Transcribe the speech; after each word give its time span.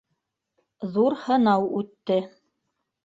Ҙур 0.95 1.17
һынау 1.25 1.69
үтте. 1.83 2.21